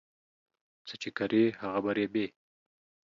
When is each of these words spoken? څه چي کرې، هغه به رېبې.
څه 0.87 0.95
چي 1.01 1.09
کرې، 1.17 1.43
هغه 1.61 1.79
به 1.83 1.91
رېبې. 1.97 2.25